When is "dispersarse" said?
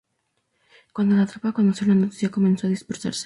2.71-3.19